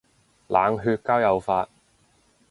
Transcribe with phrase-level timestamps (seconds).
[0.47, 1.69] 冷血交友法